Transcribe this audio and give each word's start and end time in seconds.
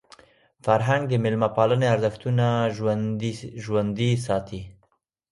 فرهنګ 0.65 1.03
د 1.07 1.13
میلمه 1.23 1.49
پالني 1.55 1.87
ارزښتونه 1.93 2.45
ژوندۍ 3.65 4.11
ساتي. 4.27 4.61